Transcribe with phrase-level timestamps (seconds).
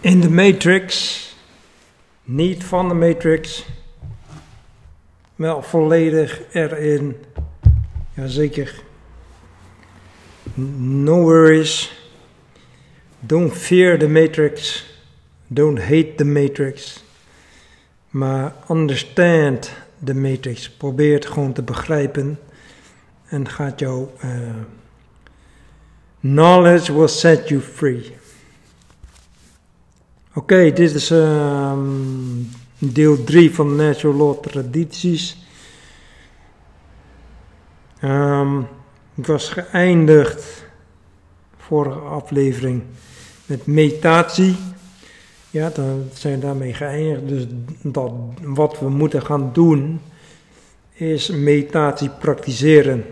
[0.00, 1.22] In de Matrix,
[2.24, 3.66] niet van de Matrix,
[5.36, 7.16] wel volledig erin.
[8.14, 8.82] Jazeker.
[10.54, 11.92] No worries.
[13.20, 14.86] Don't fear the Matrix.
[15.46, 17.04] Don't hate the Matrix.
[18.10, 19.72] Maar understand
[20.04, 20.70] the Matrix.
[20.70, 22.38] Probeer het gewoon te begrijpen.
[23.28, 24.30] En gaat jouw uh,
[26.20, 28.17] knowledge will set you free.
[30.38, 35.36] Oké, dit is um, deel 3 van Natural Law Tradities.
[38.04, 38.66] Um,
[39.14, 40.64] ik was geëindigd,
[41.56, 42.82] vorige aflevering,
[43.46, 44.56] met meditatie.
[45.50, 47.28] Ja, dan zijn we daarmee geëindigd.
[47.28, 47.46] Dus
[47.82, 50.00] dat, wat we moeten gaan doen,
[50.92, 53.04] is meditatie praktiseren.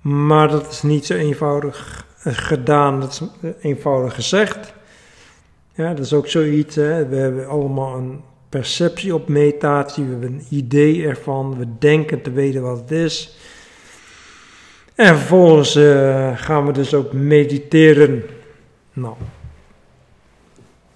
[0.00, 3.22] Maar dat is niet zo eenvoudig gedaan, dat is
[3.60, 4.72] eenvoudig gezegd.
[5.74, 6.74] Ja, dat is ook zoiets.
[6.74, 7.06] Hè.
[7.06, 12.30] We hebben allemaal een perceptie op meditatie, we hebben een idee ervan, we denken te
[12.30, 13.36] weten wat het is.
[14.94, 18.24] En vervolgens uh, gaan we dus ook mediteren.
[18.92, 19.14] Nou,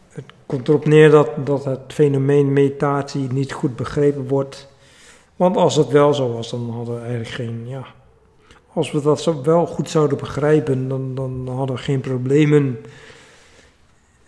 [0.09, 4.69] het komt erop neer dat, dat het fenomeen meditatie niet goed begrepen wordt.
[5.37, 7.87] Want als het wel zo was, dan hadden we eigenlijk geen, ja,
[8.75, 12.79] als we dat zo wel goed zouden begrijpen, dan, dan hadden we geen problemen.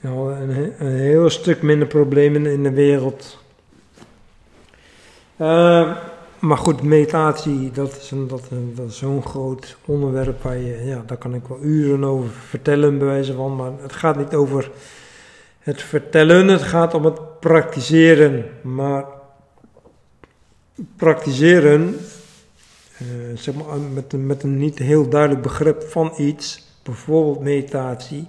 [0.00, 3.38] een, een heel stuk minder problemen in de wereld.
[5.40, 5.96] Uh,
[6.38, 11.02] maar goed, meditatie, dat is, een, dat, dat is zo'n groot onderwerp waar je, ja,
[11.06, 13.56] daar kan ik wel uren over vertellen, bij wijze van.
[13.56, 14.70] Maar het gaat niet over
[15.58, 18.44] het vertellen, het gaat om het praktiseren.
[18.62, 19.04] Maar
[20.96, 21.96] praktiseren
[23.02, 28.26] uh, zeg maar, met, met een niet heel duidelijk begrip van iets, bijvoorbeeld meditatie,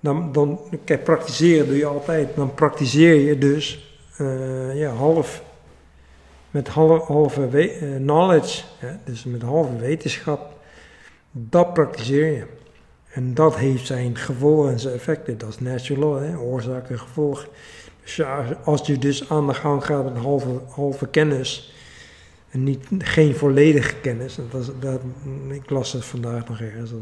[0.00, 2.36] dan, dan kijk, praktiseren doe je altijd.
[2.36, 5.42] Dan praktiseer je dus uh, ja, half,
[6.50, 8.62] met half, halve we, uh, knowledge,
[9.04, 10.52] dus met halve wetenschap,
[11.30, 12.46] dat praktiseer je.
[13.10, 15.38] En dat heeft zijn gevolgen en zijn effecten.
[15.38, 17.46] Dat is natural hè, oorzaak en gevolg.
[18.02, 18.20] Dus
[18.64, 21.74] als je dus aan de gang gaat met halve, halve kennis,
[22.54, 24.38] en niet, geen volledige kennis.
[24.50, 25.00] Dat, dat,
[25.50, 26.90] ik las het vandaag nog ergens.
[26.90, 27.00] Dat,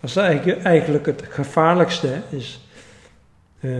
[0.00, 2.68] dat is eigenlijk, eigenlijk het gevaarlijkste, is
[3.60, 3.78] uh,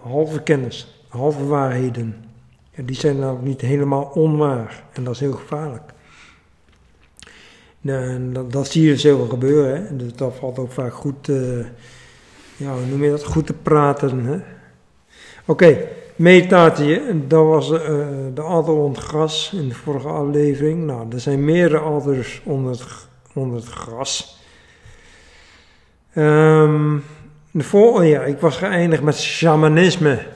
[0.00, 2.24] halve kennis, halve waarheden.
[2.70, 4.84] En die zijn nou niet helemaal onwaar.
[4.92, 5.92] En dat is heel gevaarlijk.
[7.80, 9.86] Nou, en dat, dat, zie je dus heel veel gebeuren.
[9.86, 9.96] Hè?
[9.96, 11.26] Dus dat valt ook vaak goed,
[12.56, 14.44] ja, noem je dat, goed te praten.
[15.46, 15.88] Oké.
[16.20, 17.78] Meditatie, dat was uh,
[18.34, 20.86] de adder onder gras in de vorige aflevering.
[20.86, 24.38] Nou, er zijn meerdere adders onder het, onder gras.
[26.14, 27.04] Um,
[27.50, 30.26] de volgende, ja, ik was geëindigd met shamanisme.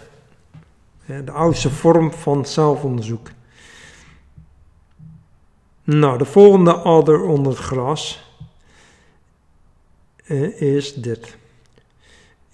[1.07, 3.29] De oudste vorm van zelfonderzoek.
[5.83, 8.33] Nou, de volgende adder onder het gras
[10.27, 11.37] uh, is dit.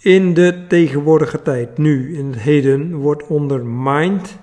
[0.02, 4.38] In de tegenwoordige tijd, nu, in het heden, wordt onder mind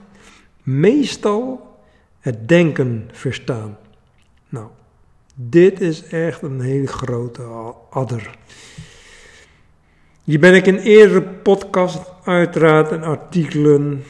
[0.63, 1.75] meestal
[2.19, 3.77] het denken verstaan.
[4.49, 4.67] Nou,
[5.35, 7.43] dit is echt een hele grote
[7.89, 8.37] adder.
[10.23, 14.03] Hier ben ik in eerdere podcast, uiteraard en artikelen,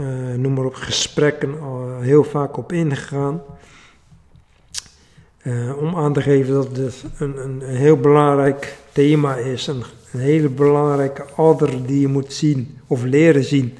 [0.00, 3.42] uh, noem maar op, gesprekken al heel vaak op ingegaan.
[5.42, 9.66] Uh, om aan te geven dat dit een, een, heel belangrijk thema is,
[10.14, 13.78] een hele belangrijke adder die je moet zien of leren zien.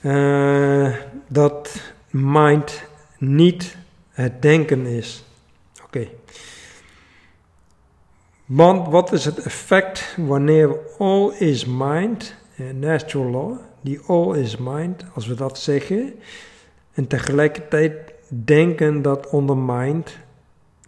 [0.00, 0.94] Uh,
[1.28, 1.80] dat
[2.10, 2.82] mind
[3.18, 3.76] niet
[4.10, 5.24] het denken is.
[5.84, 6.08] Oké.
[8.44, 12.34] Want wat is het effect wanneer all is mind,
[12.74, 16.14] natural law, die all is mind, als we dat zeggen,
[16.92, 17.94] en tegelijkertijd
[18.28, 20.18] denken dat onder mind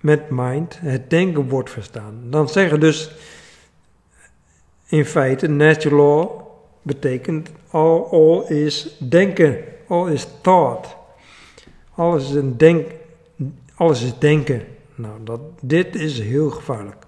[0.02, 2.20] met mind het denken wordt verstaan.
[2.30, 3.10] Dan zeggen dus
[4.86, 6.40] in feite natural law
[6.82, 9.58] betekent all, all is denken,
[9.88, 10.96] all is thought.
[11.94, 12.86] Alles is, een denk,
[13.74, 14.62] alles is denken.
[14.94, 17.04] Nou, dat, dit is heel gevaarlijk.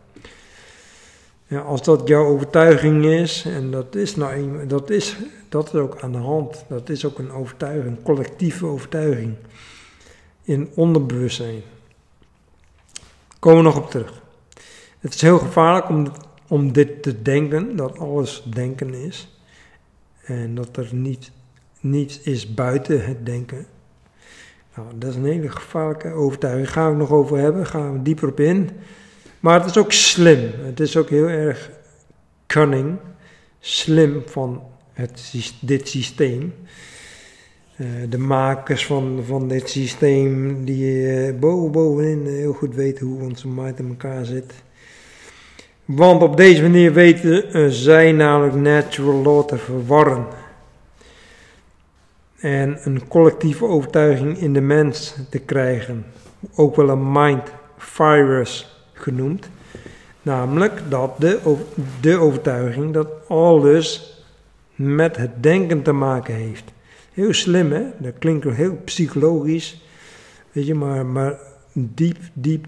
[1.47, 5.17] Ja, als dat jouw overtuiging is, en dat is, nou, dat, is,
[5.49, 9.35] dat is ook aan de hand, dat is ook een overtuiging, collectieve overtuiging
[10.43, 11.63] in onderbewustzijn.
[13.45, 14.23] Komen we nog op terug.
[14.99, 16.13] Het is heel gevaarlijk om,
[16.49, 19.39] om dit te denken, dat alles denken is.
[20.25, 21.31] En dat er niet,
[21.81, 23.67] niets is buiten het denken.
[24.77, 26.67] Nou, dat is een hele gevaarlijke overtuiging.
[26.67, 28.71] Daar gaan we nog over hebben, gaan we dieper op in.
[29.41, 30.51] Maar het is ook slim.
[30.65, 31.71] Het is ook heel erg
[32.47, 32.99] cunning,
[33.61, 34.63] slim van
[34.93, 36.55] het, dit systeem.
[37.77, 43.23] Uh, de makers van, van dit systeem, die uh, boven, bovenin heel goed weten hoe
[43.23, 44.53] onze mind in elkaar zit.
[45.85, 50.27] Want op deze manier weten zij namelijk natural law te verwarren.
[52.39, 56.05] En een collectieve overtuiging in de mens te krijgen.
[56.55, 59.49] Ook wel een mind virus genoemd.
[60.23, 61.59] Namelijk dat de,
[62.01, 64.15] de overtuiging dat alles
[64.75, 66.74] met het denken te maken heeft.
[67.15, 69.83] Heel slim hè, dat klinkt heel psychologisch.
[70.53, 71.39] Weet je, maar, maar
[71.73, 72.67] diep, diep,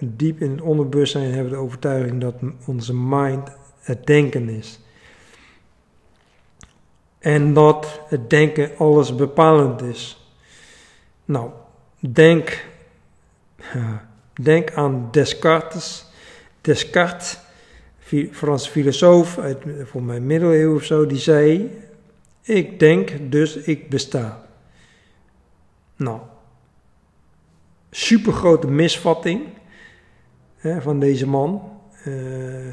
[0.00, 2.34] diep in het onderbewustzijn hebben we de overtuiging dat
[2.66, 3.48] onze mind
[3.80, 4.80] het denken is.
[7.18, 10.30] En dat het denken alles bepalend is.
[11.24, 11.50] Nou,
[11.98, 12.64] denk
[14.42, 16.04] Denk aan Descartes.
[16.60, 17.38] Descartes,
[18.32, 21.70] Franse filosoof uit voor mijn middeleeuwen of zo, die zei:
[22.46, 24.46] Ik denk, dus ik besta.
[25.96, 26.20] Nou,
[27.90, 29.42] supergrote misvatting
[30.56, 31.62] hè, van deze man.
[32.04, 32.72] Uh,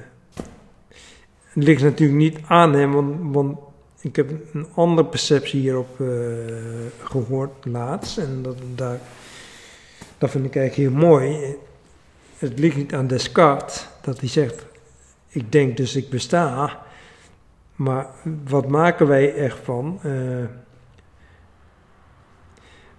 [1.44, 3.58] het ligt natuurlijk niet aan hem, want,
[4.02, 6.08] ik heb een andere perceptie hierop uh,
[7.04, 8.18] gehoord laatst.
[8.18, 8.58] En dat,
[10.18, 11.56] dat vind ik eigenlijk heel mooi.
[12.38, 14.66] Het ligt niet aan Descartes dat hij zegt:
[15.28, 16.82] Ik denk dus ik besta.
[17.84, 18.08] Maar
[18.44, 20.00] wat maken wij ervan?
[20.06, 20.46] Uh,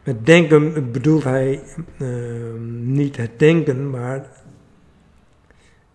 [0.04, 1.62] met denken bedoelt hij
[1.98, 4.26] uh, niet het denken, maar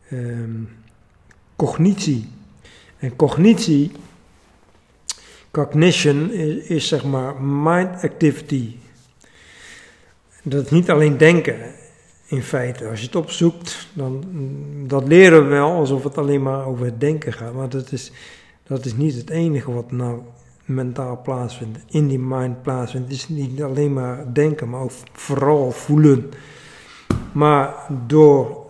[0.09, 0.38] uh,
[1.56, 2.30] cognitie.
[2.97, 3.91] En cognitie,
[5.51, 8.75] cognition, is, is zeg maar mind activity.
[10.44, 11.57] Dat is niet alleen denken,
[12.25, 12.88] in feite.
[12.88, 14.24] Als je het opzoekt, dan
[14.88, 17.53] dat leren we wel alsof het alleen maar over het denken gaat.
[17.53, 18.12] Maar dat is,
[18.69, 20.21] dat is niet het enige wat nou
[20.66, 23.07] mentaal plaatsvindt, in die mind plaatsvindt.
[23.07, 26.30] Het is niet alleen maar denken, maar ook vooral voelen.
[27.31, 27.74] Maar
[28.07, 28.66] door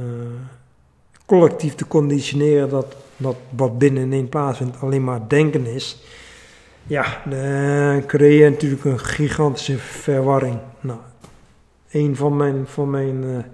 [0.00, 0.06] uh,
[1.26, 6.02] collectief te conditioneren dat, dat wat binnenin plaatsvindt alleen maar denken is,
[6.86, 10.58] ja, dan creëer je natuurlijk een gigantische verwarring.
[10.80, 10.98] Nou,
[11.90, 13.44] een van mijn, van mijn,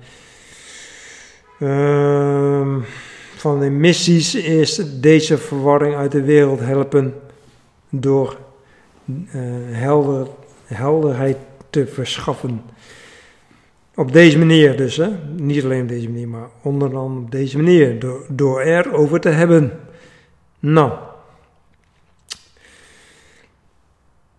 [1.58, 2.82] uh,
[3.46, 7.14] van mijn missies is deze verwarring uit de wereld helpen
[7.90, 8.38] door
[9.70, 10.26] helder,
[10.64, 11.37] helderheid
[11.70, 12.62] te verschaffen.
[13.94, 15.08] Op deze manier dus, hè?
[15.37, 19.20] niet alleen op deze manier, maar onder andere op deze manier, door, door er over
[19.20, 19.81] te hebben.
[20.58, 20.93] Nou.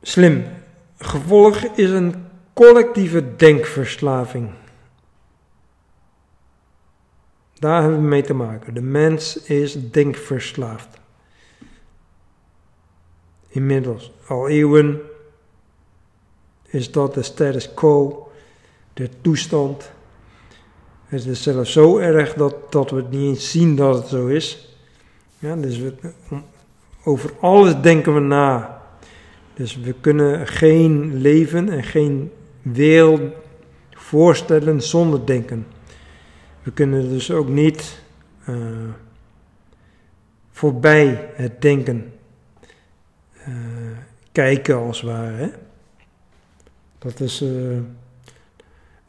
[0.01, 0.43] Slim.
[0.97, 2.15] Gevolg is een
[2.53, 4.49] collectieve denkverslaving.
[7.59, 8.73] Daar hebben we mee te maken.
[8.73, 10.87] De mens is denkverslaafd.
[13.47, 15.01] Inmiddels, al eeuwen,
[16.65, 18.27] is dat de status quo,
[18.93, 19.91] de toestand.
[21.05, 24.27] Het is zelfs zo erg dat, dat we het niet eens zien dat het zo
[24.27, 24.77] is.
[25.39, 25.93] Ja, dus we,
[27.03, 28.81] over alles denken we na.
[29.53, 32.31] Dus we kunnen geen leven en geen
[32.61, 33.21] wereld
[33.91, 35.67] voorstellen zonder denken.
[36.67, 37.99] We kunnen dus ook niet
[38.49, 38.55] uh,
[40.51, 42.13] voorbij het denken
[43.47, 43.55] uh,
[44.31, 45.35] kijken als het ware.
[45.35, 45.47] Hè?
[46.99, 47.41] Dat is.
[47.41, 47.77] Uh,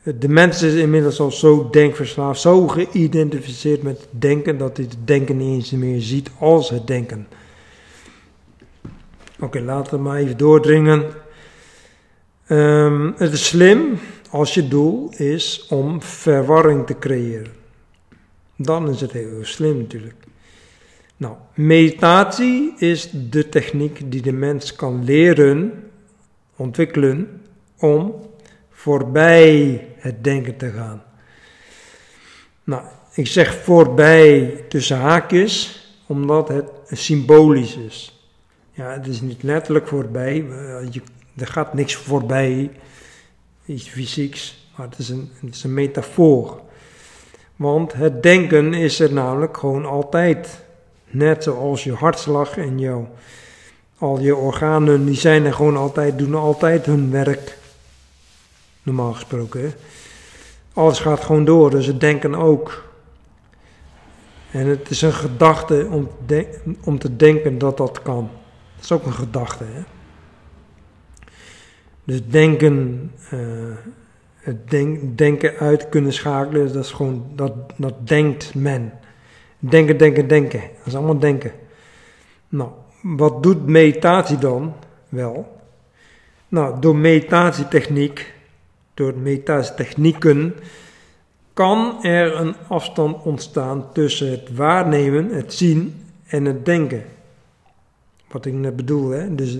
[0.02, 5.36] de mens is inmiddels al zo denkverslaafd, zo geïdentificeerd met denken, dat hij het denken
[5.36, 7.26] niet eens meer ziet als het denken.
[9.40, 11.04] Oké, laten we maar even doordringen.
[12.48, 13.98] Um, het is slim
[14.30, 17.52] als je doel is om verwarring te creëren.
[18.56, 20.24] Dan is het heel slim natuurlijk.
[21.16, 25.84] Nou, meditatie is de techniek die de mens kan leren,
[26.56, 27.42] ontwikkelen,
[27.78, 28.14] om
[28.70, 31.02] voorbij het denken te gaan.
[32.64, 32.82] Nou,
[33.14, 38.22] ik zeg voorbij tussen haakjes, omdat het symbolisch is.
[38.72, 40.34] Ja, het is niet letterlijk voorbij.
[40.90, 41.00] Je,
[41.36, 42.70] er gaat niks voorbij,
[43.68, 46.60] iets fysieks, maar het is, een, het is een metafoor.
[47.56, 50.66] Want het denken is er namelijk gewoon altijd.
[51.10, 53.08] Net zoals je hartslag en jouw,
[53.98, 57.58] al je organen, die zijn er gewoon altijd, doen altijd hun werk.
[58.82, 59.72] Normaal gesproken.
[60.72, 62.84] Alles gaat gewoon door, dus het denken ook.
[64.50, 66.08] En het is een gedachte om,
[66.84, 68.30] om te denken dat dat kan.
[68.74, 69.64] Dat is ook een gedachte.
[69.64, 69.82] Hè?
[72.08, 73.40] Dus denken, uh,
[74.34, 76.72] het denk, denken uit kunnen schakelen.
[76.72, 78.92] Dat is gewoon, dat, dat denkt men.
[79.58, 80.60] Denken, denken, denken.
[80.60, 81.52] Dat is allemaal denken.
[82.48, 82.70] Nou,
[83.02, 84.74] wat doet meditatie dan
[85.08, 85.60] wel?
[86.48, 88.34] Nou, door meditatietechniek,
[88.94, 90.54] door meditatietechnieken,
[91.52, 97.04] kan er een afstand ontstaan tussen het waarnemen, het zien en het denken.
[98.30, 99.34] Wat ik net bedoel, hè?
[99.34, 99.58] Dus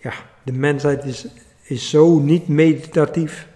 [0.00, 0.12] ja,
[0.44, 1.26] de mensheid is,
[1.62, 3.48] is zo niet meditatief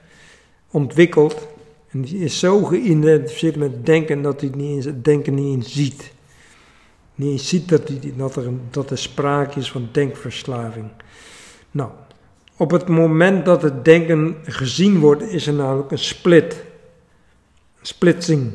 [0.70, 1.48] ontwikkeld.
[1.90, 5.56] En die is zo geïdentificeerd met het denken dat hij niet eens, het denken niet
[5.56, 6.12] eens ziet.
[7.14, 10.86] Niet eens ziet dat, hij, dat, er, dat er sprake is van denkverslaving.
[11.70, 11.90] Nou,
[12.56, 16.64] op het moment dat het denken gezien wordt, is er namelijk een split.
[17.80, 18.52] Een splitsing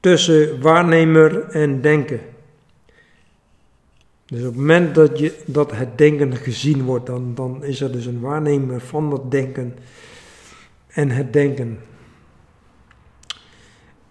[0.00, 2.20] tussen waarnemer en denken.
[4.26, 7.92] Dus op het moment dat, je, dat het denken gezien wordt, dan, dan is er
[7.92, 9.78] dus een waarnemer van dat denken
[10.86, 11.78] en het denken.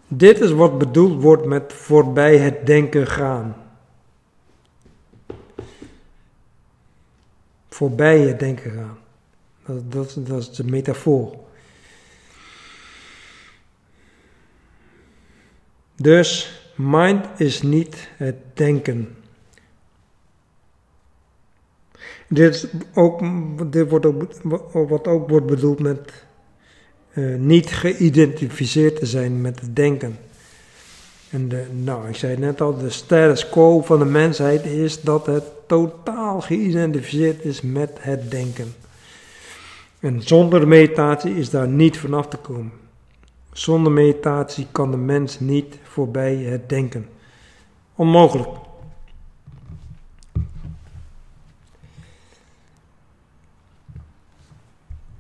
[0.08, 3.56] Dit is wat bedoeld wordt met voorbij het denken gaan.
[7.70, 8.98] Voorbij het denken gaan.
[9.66, 11.36] Dat, dat, dat is de metafoor.
[15.96, 19.16] Dus mind is niet het denken.
[22.28, 23.22] Dit, ook,
[23.72, 24.24] dit wordt ook,
[24.72, 26.00] wat ook wordt bedoeld met
[27.14, 30.18] uh, niet geïdentificeerd te zijn met het denken.
[31.30, 35.26] En de, nou, ik zei net al, de status quo van de mensheid is dat
[35.26, 38.74] het totaal geïdentificeerd is met het denken.
[40.00, 42.72] En zonder meditatie is daar niet vanaf te komen.
[43.52, 47.08] Zonder meditatie kan de mens niet voorbij het denken.
[47.96, 48.50] Onmogelijk.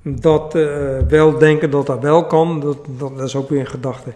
[0.08, 4.14] Dat uh, wel denken dat dat wel kan, dat, dat, is ook weer een gedachte.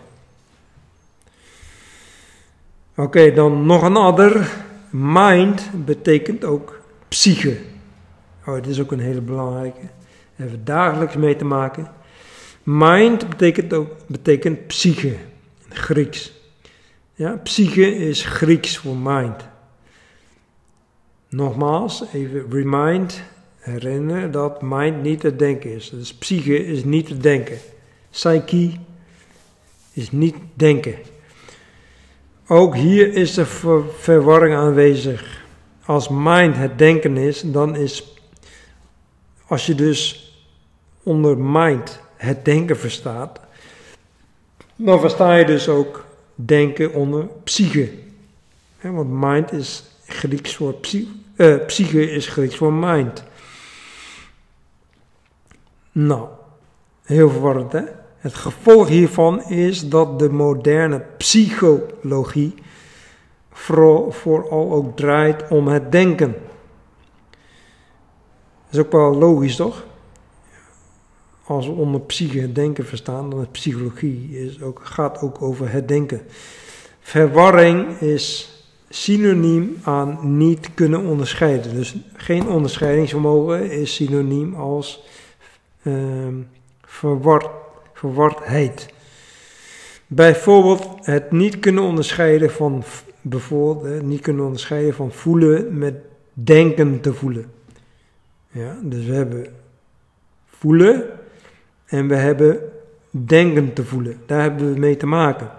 [2.95, 4.51] Oké, dan nog een ander.
[4.89, 7.57] Mind betekent ook psyche.
[8.45, 9.87] Oh, dit is ook een hele belangrijke.
[10.35, 11.91] We dagelijks mee te maken.
[12.63, 15.15] Mind betekent ook betekent psyche
[15.69, 16.33] in Grieks.
[17.13, 19.47] Ja, psyche is Grieks voor mind.
[21.29, 23.21] Nogmaals, even remind
[23.59, 25.89] herinneren dat mind niet het denken is.
[25.89, 27.57] Dus psyche is niet het denken.
[28.09, 28.71] Psyche
[29.93, 30.95] is niet denken.
[32.47, 33.45] Ook hier is de
[33.99, 35.43] verwarring aanwezig.
[35.85, 38.15] Als mind het denken is, dan is,
[39.47, 40.27] als je dus
[41.03, 43.39] onder mind het denken verstaat,
[44.75, 47.89] dan versta je dus ook denken onder psyche.
[48.81, 53.23] want mind is Grieks voor psyche, uh, psyche is Grieks voor mind.
[56.07, 56.27] Nou,
[57.03, 57.81] heel verwarrend hè.
[58.17, 62.53] Het gevolg hiervan is dat de moderne psychologie
[63.49, 66.35] vooral ook draait om het denken.
[68.65, 69.85] Dat is ook wel logisch toch?
[71.43, 75.87] Als we onder psyche denken verstaan, dan is psychologie is ook, gaat ook over het
[75.87, 76.21] denken.
[76.99, 78.53] Verwarring is
[78.89, 81.73] synoniem aan niet kunnen onderscheiden.
[81.75, 85.07] Dus geen onderscheidingsvermogen is synoniem als
[86.81, 87.49] verward,
[87.93, 88.93] verwardheid.
[90.07, 92.83] Bijvoorbeeld het niet kunnen onderscheiden van,
[93.21, 95.95] bijvoorbeeld, niet kunnen onderscheiden van voelen met
[96.33, 97.45] denken te voelen.
[98.51, 99.47] Ja, dus we hebben
[100.45, 101.03] voelen
[101.85, 102.59] en we hebben
[103.09, 104.21] denken te voelen.
[104.25, 105.51] Daar hebben we mee te maken.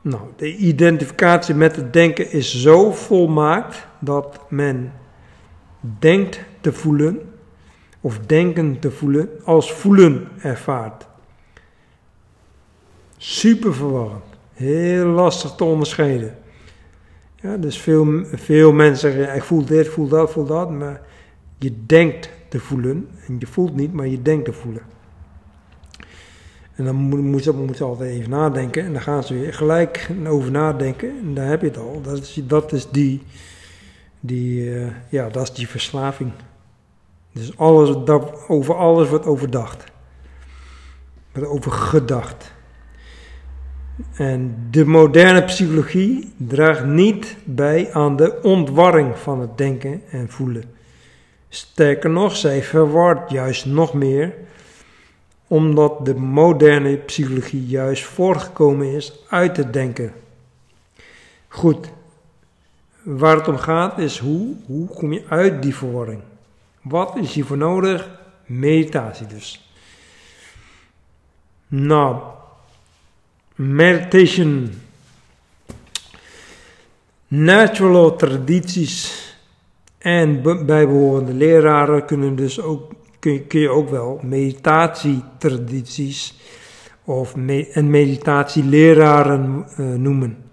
[0.00, 4.92] Nou, de identificatie met het denken is zo volmaakt dat men
[5.98, 7.31] denkt te voelen
[8.04, 11.06] of denken te voelen als voelen ervaart.
[13.16, 14.24] Super verwarrend.
[14.52, 16.38] Heel lastig te onderscheiden.
[17.36, 21.00] Ja, dus veel, veel mensen zeggen, ik voel dit, voel dat, voel dat, maar
[21.58, 24.82] je denkt te voelen en je voelt niet, maar je denkt te voelen.
[26.74, 30.50] En dan moet, ze, moet altijd even nadenken en dan gaan ze weer gelijk over
[30.50, 32.00] nadenken en daar heb je het al.
[32.02, 33.22] Dat is, dat is die,
[34.20, 36.32] die, uh, ja, dat is die verslaving.
[37.32, 38.06] Dus alles,
[38.48, 39.84] over alles wordt overdacht.
[41.32, 42.52] Wordt over gedacht.
[44.14, 50.64] En de moderne psychologie draagt niet bij aan de ontwarring van het denken en voelen.
[51.48, 54.34] Sterker nog, zij verwart juist nog meer,
[55.46, 60.12] omdat de moderne psychologie juist voortgekomen is uit het denken.
[61.48, 61.88] Goed,
[63.02, 66.20] waar het om gaat is hoe, hoe kom je uit die verwarring?
[66.82, 68.10] Wat is hiervoor nodig?
[68.46, 69.70] Meditatie dus.
[71.68, 72.22] Nou,
[73.54, 74.70] meditation,
[77.28, 79.20] natural tradities
[79.98, 86.34] en bijbehorende leraren kunnen dus ook, kun, je ook wel meditatietradities
[87.04, 87.34] of
[87.72, 90.51] en meditatieleraren uh, noemen.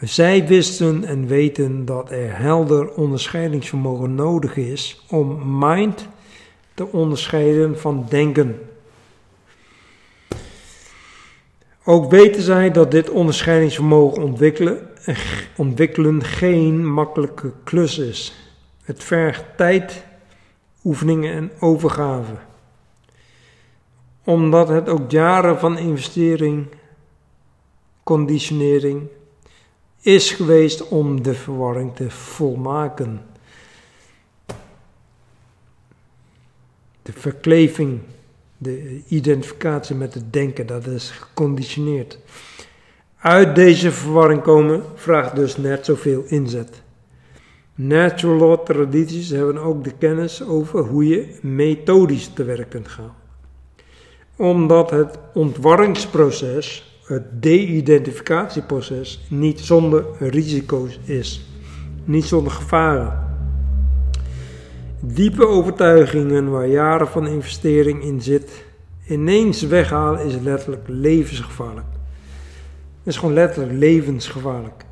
[0.00, 6.08] Zij wisten en weten dat er helder onderscheidingsvermogen nodig is om mind
[6.74, 8.60] te onderscheiden van denken.
[11.84, 14.88] Ook weten zij dat dit onderscheidingsvermogen ontwikkelen,
[15.56, 18.34] ontwikkelen geen makkelijke klus is.
[18.84, 20.04] Het vergt tijd,
[20.84, 22.34] oefeningen en overgave.
[24.24, 26.66] Omdat het ook jaren van investering,
[28.02, 29.08] conditionering
[30.06, 33.20] is geweest om de verwarring te volmaken.
[37.02, 38.00] De verkleving
[38.58, 42.18] de identificatie met het denken, dat is geconditioneerd.
[43.18, 46.82] Uit deze verwarring komen vraagt dus net zoveel inzet.
[47.74, 53.14] Natural law tradities hebben ook de kennis over hoe je methodisch te werk kunt gaan.
[54.36, 61.48] Omdat het ontwarringsproces, het de-identificatieproces, niet zonder risico's is,
[62.04, 63.24] niet zonder gevaren.
[65.00, 68.64] Diepe overtuigingen waar jaren van investering in zit,
[69.08, 71.86] ineens weghalen is letterlijk levensgevaarlijk.
[72.98, 74.84] Het is gewoon letterlijk levensgevaarlijk.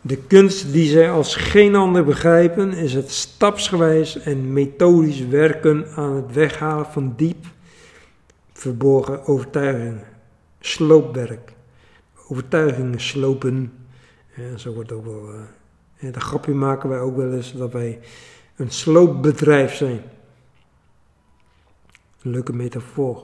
[0.00, 6.12] De kunst die zij als geen ander begrijpen is het stapsgewijs en methodisch werken aan
[6.16, 7.46] het weghalen van diep
[8.52, 10.13] verborgen overtuigingen.
[10.64, 11.52] Sloopwerk.
[12.28, 13.72] Overtuigingen slopen.
[14.36, 15.34] Ja, zo wordt ook wel.
[16.00, 18.00] Uh, de grapje maken wij ook wel eens dat wij
[18.56, 20.00] een sloopbedrijf zijn.
[22.22, 23.22] leuke metafoor.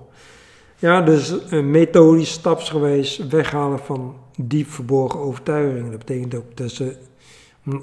[0.78, 5.90] Ja, dus een methodisch, stapsgewijs weghalen van diep verborgen overtuigingen.
[5.90, 6.96] Dat betekent ook dat ze,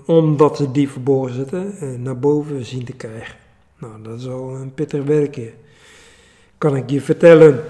[0.06, 3.36] omdat ze diep verborgen zitten, eh, naar boven zien te krijgen.
[3.78, 5.54] Nou, dat is al een pittig werkje.
[6.58, 7.63] Kan ik je vertellen.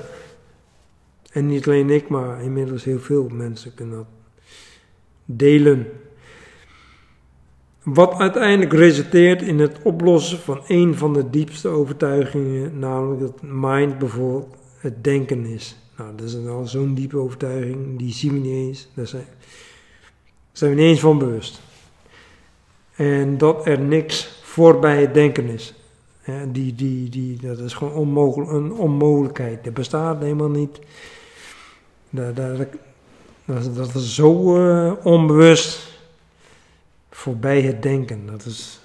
[1.37, 4.07] En niet alleen ik, maar inmiddels heel veel mensen kunnen dat
[5.25, 5.87] delen.
[7.83, 13.97] Wat uiteindelijk resulteert in het oplossen van een van de diepste overtuigingen, namelijk dat mind
[13.97, 15.77] bijvoorbeeld het denken is.
[15.97, 18.87] Nou, dat is al zo'n diepe overtuiging, die zien we niet eens.
[18.93, 19.25] Daar zijn,
[20.51, 21.61] zijn we niet eens van bewust.
[22.95, 25.73] En dat er niks voorbij het denken is.
[26.51, 29.63] die, die, die, dat is gewoon onmogelijk, een onmogelijkheid.
[29.63, 30.79] Dat bestaat helemaal niet.
[32.09, 32.67] Dat, dat,
[33.75, 35.99] dat, is zo uh, onbewust
[37.09, 38.25] voorbij het denken.
[38.25, 38.79] Dat is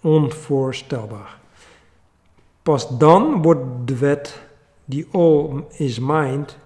[0.00, 1.38] onvoorstelbaar.
[2.62, 4.40] Pas dan wordt de wet,
[4.84, 6.56] die all is mind,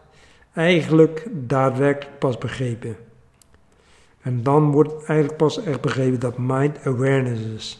[0.52, 2.96] eigenlijk daadwerkelijk pas begrepen.
[4.20, 7.78] En dan wordt eigenlijk pas echt begrepen dat mind awareness is.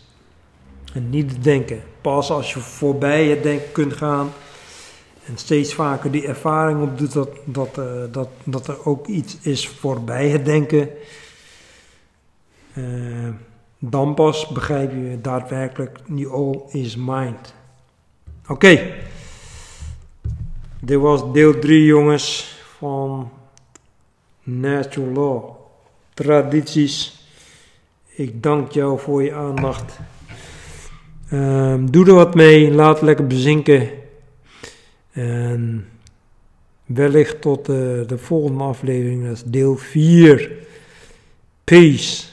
[0.94, 1.82] En niet denken.
[2.00, 4.30] Pas als je voorbij het denken kunt gaan
[5.28, 9.68] en steeds vaker die ervaring opdoet dat, dat, uh, dat, dat er ook iets is
[9.68, 10.88] voorbij het denken,
[12.74, 13.28] uh,
[13.78, 17.54] dan pas begrijp je daadwerkelijk die all is mind.
[18.46, 18.94] Oké,
[20.80, 23.30] dit was deel 3 jongens van
[24.42, 25.50] Natural Law.
[26.14, 27.26] Tradities.
[28.06, 29.98] Ik dank jou voor je aandacht.
[31.32, 33.90] Uh, doe er wat mee, laat lekker bezinken.
[35.10, 35.88] En
[36.86, 40.52] wellicht tot de, de volgende aflevering, dat is deel 4.
[41.64, 42.27] Peace.